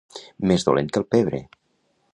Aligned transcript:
Més 0.51 0.65
dolent 0.69 0.89
que 0.95 1.01
el 1.03 1.07
pebre. 1.17 1.43